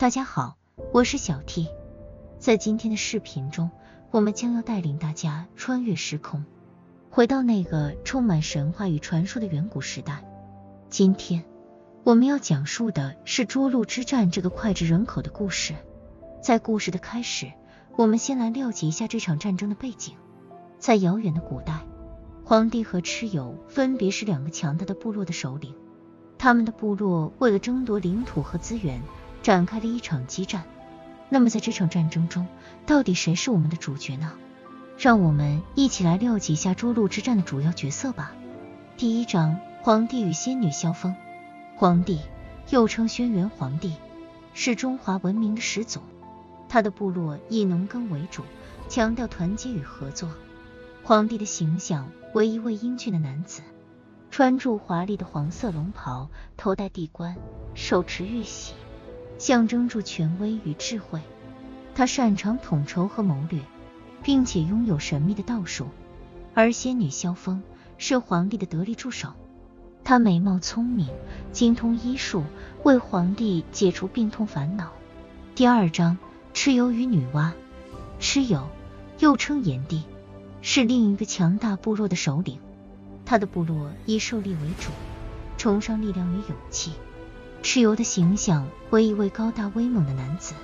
[0.00, 0.56] 大家好，
[0.92, 1.66] 我是小 T。
[2.38, 3.68] 在今天的视频中，
[4.12, 6.44] 我们将要带领大家穿越时空，
[7.10, 10.22] 回到那个充满神话与传说的远古时代。
[10.88, 11.42] 今天
[12.04, 15.74] 我们要讲述的是涿鹿之战这个脍炙人口的故事。
[16.40, 17.50] 在故事的开始，
[17.96, 20.14] 我们先来了解一下这场战争的背景。
[20.78, 21.84] 在遥远的古代，
[22.44, 25.74] 黄帝和蚩尤分别是两个强大的部落的首领。
[26.38, 29.02] 他们的部落为了争夺领土和资源，
[29.48, 30.64] 展开了一场激战。
[31.30, 32.46] 那么在这场战争中，
[32.84, 34.34] 到底谁是我们的主角呢？
[34.98, 38.32] 让我们一起来了解一下涿鹿之战的主要角色吧。
[38.98, 41.16] 第一章：皇帝与仙女萧峰。
[41.76, 42.20] 皇帝
[42.68, 43.94] 又称轩辕皇帝，
[44.52, 46.02] 是中华文明的始祖。
[46.68, 48.42] 他的部落以农耕为主，
[48.86, 50.28] 强调团结与合作。
[51.02, 53.62] 皇帝的形象为一位英俊的男子。
[54.30, 56.28] 穿着华丽的黄色龙袍，
[56.58, 57.34] 头戴帝冠，
[57.72, 58.74] 手持玉玺，
[59.38, 61.20] 象征住权威与智慧。
[61.94, 63.60] 他擅长统筹和谋略，
[64.22, 65.88] 并且拥有神秘的道术。
[66.54, 67.62] 而仙女萧峰
[67.96, 69.32] 是皇帝的得力助手，
[70.04, 71.08] 她美貌聪明，
[71.52, 72.42] 精通医术，
[72.82, 74.92] 为皇帝解除病痛烦恼。
[75.54, 76.18] 第二章：
[76.52, 77.52] 蚩尤与女娲。
[78.20, 78.68] 蚩尤
[79.20, 80.02] 又称炎帝，
[80.62, 82.58] 是另一个强大部落的首领。
[83.24, 84.90] 他的部落以狩猎为主，
[85.56, 86.92] 崇尚力量与勇气。
[87.68, 90.54] 蚩尤的形象为一位高大威猛的男子，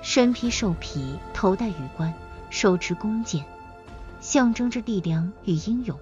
[0.00, 2.10] 身披兽皮，头戴羽冠，
[2.48, 3.44] 手持弓箭，
[4.22, 5.98] 象征着力量与英勇。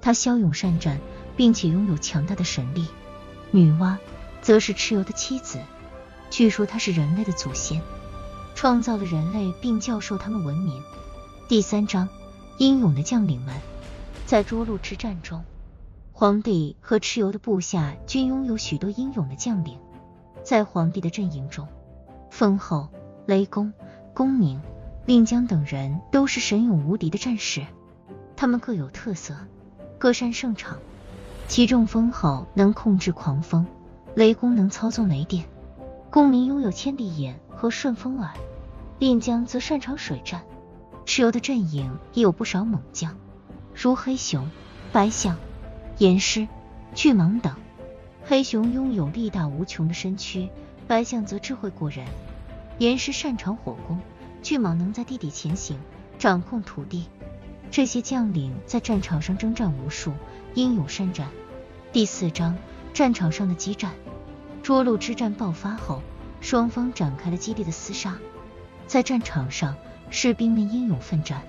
[0.00, 1.00] 他骁勇善战，
[1.36, 2.86] 并且拥有强大的神力。
[3.50, 3.96] 女娲
[4.40, 5.58] 则是蚩尤的妻子，
[6.30, 7.82] 据说她是人类的祖先，
[8.54, 10.80] 创造了人类并教授他们文明。
[11.48, 12.08] 第三章：
[12.58, 13.56] 英勇的将领们。
[14.26, 15.42] 在涿鹿之战中，
[16.22, 19.76] 皇帝和蚩尤的部下均拥有许多英勇的将领。
[20.44, 21.66] 在皇帝的阵营中，
[22.30, 22.88] 封后、
[23.26, 23.72] 雷公、
[24.14, 24.62] 公明、
[25.04, 27.66] 令江等人都是神勇无敌的战士，
[28.36, 29.34] 他们各有特色，
[29.98, 30.78] 各擅胜场。
[31.48, 33.66] 其中，封后能控制狂风，
[34.14, 35.44] 雷公能操纵雷电，
[36.08, 38.30] 公明拥有千里眼和顺风耳，
[39.00, 40.40] 令江则擅长水战。
[41.04, 43.16] 蚩尤的阵营也有不少猛将。
[43.74, 44.48] 如黑熊、
[44.92, 45.36] 白象、
[46.02, 46.48] 岩狮、
[46.96, 47.54] 巨蟒等。
[48.24, 50.48] 黑熊拥有力大无穷的身躯，
[50.88, 52.04] 白象则智慧过人，
[52.78, 54.00] 岩狮擅长火攻，
[54.42, 55.78] 巨蟒能在地底前行，
[56.18, 57.06] 掌控土地。
[57.70, 60.12] 这些将领在战场上征战无数，
[60.54, 61.28] 英勇善战。
[61.92, 62.58] 第四章：
[62.92, 63.92] 战场上的激战。
[64.64, 66.02] 涿鹿之战爆发后，
[66.40, 68.18] 双方展开了激烈的厮杀。
[68.88, 69.76] 在战场上，
[70.10, 71.42] 士兵们英勇奋战，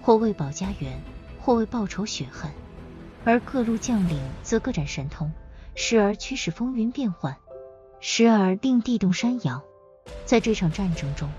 [0.00, 1.00] 或为保家园。
[1.44, 2.48] 或为报仇雪恨，
[3.24, 5.32] 而各路将领则各展神通，
[5.74, 7.36] 时而驱使风云变幻，
[8.00, 9.62] 时而令地动山摇。
[10.24, 11.30] 在这场战争中，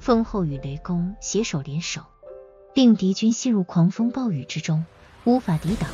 [0.00, 2.02] 风后与雷公携手联手，
[2.74, 4.86] 令敌军陷入狂风暴雨之中，
[5.24, 5.90] 无法抵挡；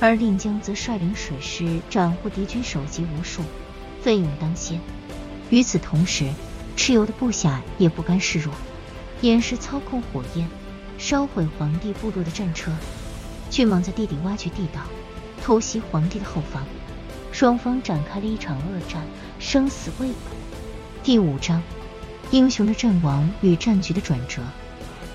[0.00, 3.42] 而令江则率领水师斩获敌军首级无数，
[4.02, 4.80] 奋勇当先。
[5.50, 6.30] 与此同时，
[6.76, 8.54] 蚩尤的部下也不甘示弱，
[9.20, 10.48] 严师操控火焰。
[10.96, 12.70] 烧毁皇帝部落的战车，
[13.50, 14.80] 巨蟒在地底挖掘地道，
[15.42, 16.62] 偷袭皇帝的后方。
[17.32, 19.02] 双方展开了一场恶战，
[19.38, 20.14] 生死未卜。
[21.02, 21.62] 第五章：
[22.30, 24.40] 英雄的阵亡与战局的转折。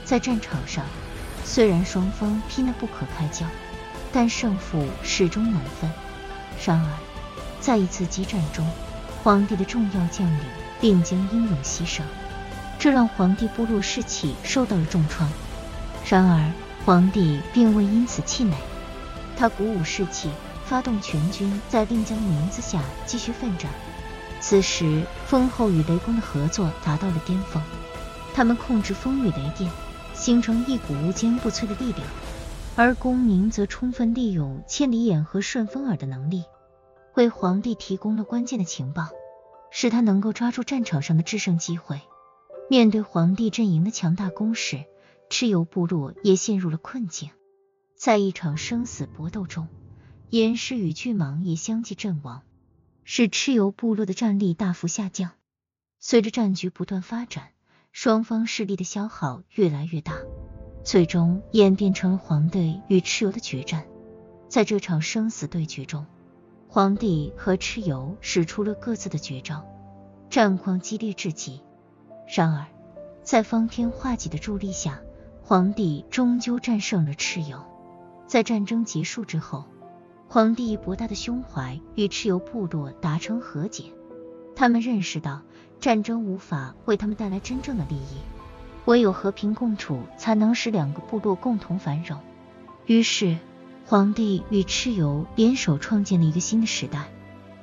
[0.03, 0.85] 在战场上，
[1.45, 3.45] 虽然双方拼得不可开交，
[4.12, 5.90] 但胜负始终难分。
[6.66, 6.90] 然而，
[7.61, 8.67] 在一次激战中，
[9.23, 10.40] 皇帝的重要将领
[10.81, 12.01] 并将英勇牺牲，
[12.78, 15.29] 这让皇帝部落士气受到了重创。
[16.09, 16.51] 然而，
[16.90, 18.56] 皇帝并未因此气馁，
[19.38, 20.28] 他鼓舞士气，
[20.66, 23.72] 发动全军在令将的名字下继续奋战。
[24.42, 27.62] 此时，风后与雷公的合作达到了巅峰，
[28.34, 29.70] 他们控制风雨雷电，
[30.16, 32.08] 形成一股无坚不摧的力量；
[32.76, 36.44] 而公明则充分利用千里眼和顺风耳的能力，
[37.14, 39.10] 为皇帝提供了关键的情报，
[39.70, 42.02] 使他能够抓住战场上的制胜机会。
[42.68, 44.85] 面对皇帝阵营的强大攻势。
[45.29, 47.29] 蚩尤部落也陷入了困境，
[47.96, 49.67] 在一场生死搏斗中，
[50.29, 52.41] 岩狮与巨蟒也相继阵亡，
[53.03, 55.31] 使蚩尤部落的战力大幅下降。
[55.99, 57.49] 随着战局不断发展，
[57.91, 60.16] 双方势力的消耗越来越大，
[60.84, 63.85] 最终演变成了黄帝与蚩尤的决战。
[64.47, 66.08] 在这场生死对决中，
[66.67, 69.64] 黄帝和蚩尤使出了各自的绝招，
[70.29, 71.61] 战况激烈至极。
[72.35, 72.66] 然而，
[73.22, 75.02] 在方天画戟的助力下，
[75.49, 77.57] 皇帝终究战胜了蚩尤。
[78.28, 79.66] 在战争结束之后，
[80.28, 83.85] 皇帝以博大的胸怀与蚩尤部落达成和解。
[84.55, 85.41] 他们认识到，
[85.79, 88.19] 战争无法为他们带来真正的利益，
[88.85, 92.19] 唯有和平共处才能使两个部落共同繁荣。
[92.85, 93.35] 于是，
[93.87, 97.07] 皇帝与蚩尤联手创建了一个新的时代，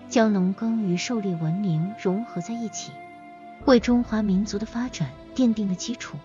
[0.08, 2.90] 将农耕与狩猎文明融合在一起，
[3.64, 6.16] 为中华民族的发展奠定了基础。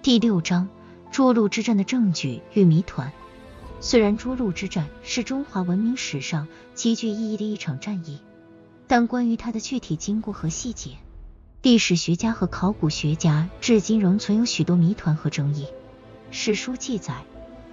[0.00, 0.68] 第六章：
[1.12, 3.12] 涿鹿之战的证据与谜团。
[3.80, 8.18] 虽然涿鹿之战是中华文明史上极具意义的一场战役，
[8.86, 10.92] 但关于它的具体经过和细节，
[11.60, 15.66] 历史学家和考古学家至今仍存有许多谜团和争议。
[16.30, 17.22] 史书记载，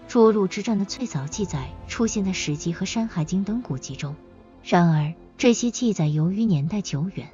[0.09, 4.15] 涿鹿之战的最早记载出现在《史记》和《山海经》等古籍中。
[4.63, 7.30] 然而，这些记载由于年代久远，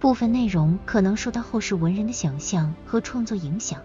[0.00, 3.80] 部分内容可能受到后世文人的想象和创作影响，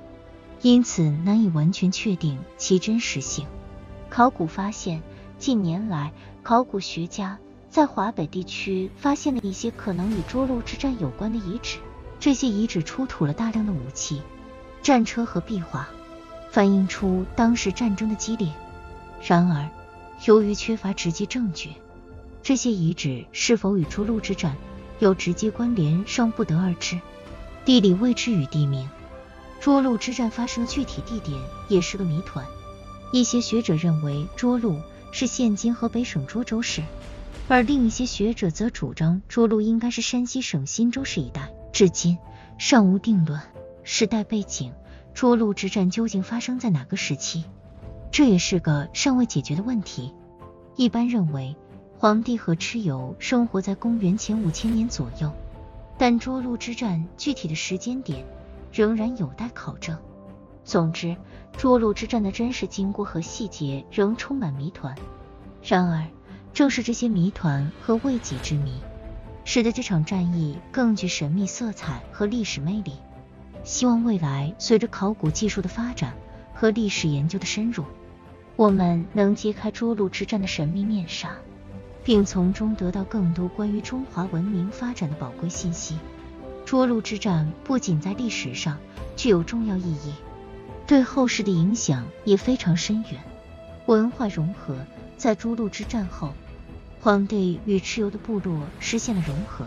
[0.61, 3.47] 因此难以完全确定其真实性。
[4.09, 5.01] 考古发现，
[5.39, 6.11] 近年来，
[6.43, 11.79] 考古学家在华北地区发现了一些可能与涿鹿之战有关的遗址。
[12.19, 14.21] 这些遗址出土了大量的武器、
[14.83, 15.89] 战车和壁画，
[16.51, 18.51] 反映出当时战争的激烈。
[19.25, 19.67] 然而，
[20.25, 21.71] 由于缺乏直接证据，
[22.43, 24.55] 这些遗址是否与涿鹿之战
[24.99, 26.99] 有直接关联尚不得而知。
[27.65, 28.87] 地理位置与地名，
[29.61, 32.43] 涿鹿之战发生的具体地点也是个谜团。
[33.11, 34.81] 一些学者认为涿鹿
[35.11, 36.81] 是现今河北省涿州市，
[37.47, 41.53] 而另一些学者则主张涿鹿应该是山西省忻州市一带。
[41.71, 42.17] 至今
[42.57, 43.39] 尚无定论。
[43.83, 44.73] 时代背景：
[45.13, 47.43] 涿鹿之战究竟发生在哪个时期？
[48.11, 50.13] 这也是个尚未解决的问题。
[50.75, 51.55] 一般认为，
[51.97, 55.31] 黄帝和蚩尤生活在公元前五千年左右，
[55.97, 58.25] 但涿鹿之战具体的时间点
[58.71, 59.97] 仍然有待考证。
[60.63, 61.15] 总之，
[61.57, 64.95] 涿鹿之战的真实经过和细节仍充满谜团。
[65.63, 66.05] 然而，
[66.53, 68.79] 正是这些谜团和未解之谜。
[69.43, 72.93] 使得这场战役更具神秘色彩和历史魅力。
[73.63, 76.13] 希望未来随着考古技术的发展
[76.53, 77.83] 和历史研究的深入，
[78.55, 81.35] 我们能揭开涿鹿之战的神秘面纱，
[82.03, 85.97] 并从中得到更多关于中华文明发展的宝贵信息。
[86.71, 88.77] 涿鹿之战不仅在历史上
[89.17, 90.13] 具有重要意义，
[90.87, 93.21] 对后世的影响也非常深远。
[93.87, 94.77] 文化融合
[95.17, 96.31] 在涿鹿之战后。
[97.01, 99.65] 黄帝与蚩尤的部落实现了融合，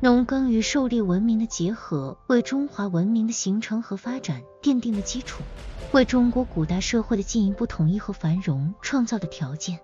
[0.00, 5.42] 农耕与狩猎文明的结合为中华文明的形成和发展奠定了基础，
[5.90, 9.80] 为中国古代社会的进一步统一和繁荣创造了条件。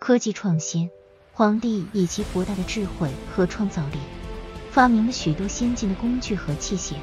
[0.00, 0.90] 科技创新，
[1.34, 3.98] 黄帝以其博大的智慧和创造力，
[4.74, 6.94] 发明了许多先进的工具和器械，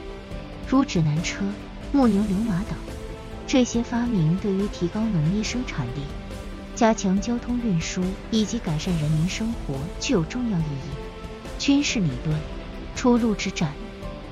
[0.68, 1.46] 如指南车、
[1.94, 2.78] 木牛流马等。
[3.48, 6.02] 这些发明对于提高农业生产力。
[6.76, 10.92] 加强交通运输以及改善人民生活具有重要意义。
[11.58, 12.38] 军事理论，
[12.94, 13.72] 涿鹿之战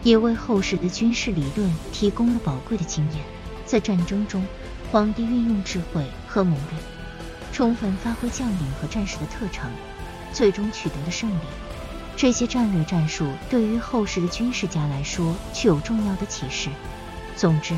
[0.03, 3.23] 也为后世的军事理论提供了宝贵的经验。
[3.65, 4.45] 在战争中，
[4.91, 6.79] 皇帝运用智慧和谋略，
[7.53, 9.71] 充分发挥将领和战士的特长，
[10.33, 11.43] 最终取得了胜利。
[12.19, 16.69] 这些战略战术对于后世的军事家来说具有重要的启示。
[17.37, 17.73] 总之。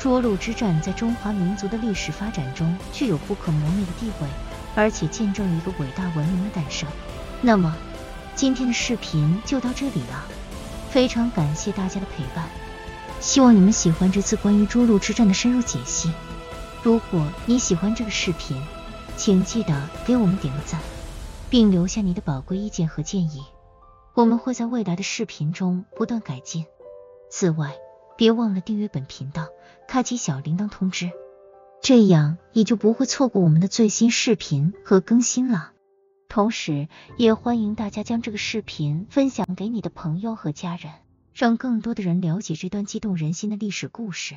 [0.00, 4.28] 涿鹿之战在中华民族的历史发展中具有不可磨灭的地位，
[4.74, 6.88] 而且见证了一个伟大文明的诞生。
[7.40, 7.74] 那么，
[8.34, 10.24] 今天的视频就到这里了，
[10.90, 12.44] 非常感谢大家的陪伴，
[13.20, 16.12] 希望你们喜欢这次关于涿鹿之战的深入解析。
[16.82, 18.62] 如果你喜欢这个视频，
[19.16, 20.78] 请记得给我们点个赞，
[21.48, 23.42] 并留下你的宝贵意见和建议，
[24.16, 26.64] 我们会在未来的视频中不断改进。
[27.30, 27.76] 此外，
[28.16, 29.48] 别忘了订阅本频道。
[29.86, 31.10] 开启小铃铛通知，
[31.82, 35.72] 这样你就不会错过我们的最新视频和更新了。
[36.30, 40.92] 同时，也欢迎大家将这个视频分享给你的朋友和家人，
[41.34, 44.36] 让更多的人了解这段激动人心的历史故事。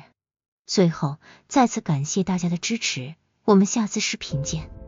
[0.66, 1.16] 最后，
[1.48, 4.79] 再次感谢大家的支持，我们下次视频见。